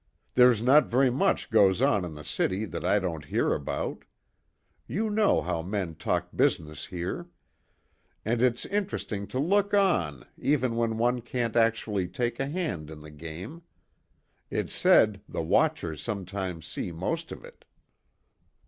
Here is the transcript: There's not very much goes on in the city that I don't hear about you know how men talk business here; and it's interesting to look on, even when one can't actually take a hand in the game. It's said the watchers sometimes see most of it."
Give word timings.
There's 0.33 0.63
not 0.63 0.87
very 0.87 1.11
much 1.11 1.51
goes 1.51 1.79
on 1.79 2.03
in 2.03 2.15
the 2.15 2.23
city 2.23 2.65
that 2.65 2.83
I 2.83 2.97
don't 2.97 3.25
hear 3.25 3.53
about 3.53 4.03
you 4.87 5.11
know 5.11 5.43
how 5.43 5.61
men 5.61 5.93
talk 5.93 6.29
business 6.35 6.87
here; 6.87 7.27
and 8.25 8.41
it's 8.41 8.65
interesting 8.65 9.27
to 9.27 9.37
look 9.37 9.75
on, 9.75 10.25
even 10.39 10.75
when 10.75 10.97
one 10.97 11.21
can't 11.21 11.55
actually 11.55 12.07
take 12.07 12.39
a 12.39 12.47
hand 12.49 12.89
in 12.89 13.01
the 13.01 13.11
game. 13.11 13.61
It's 14.49 14.73
said 14.73 15.21
the 15.29 15.43
watchers 15.43 16.01
sometimes 16.01 16.65
see 16.65 16.91
most 16.91 17.31
of 17.31 17.45
it." 17.45 17.63